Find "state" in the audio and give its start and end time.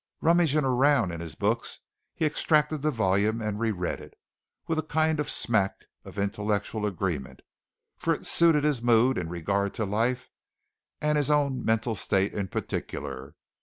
11.93-12.33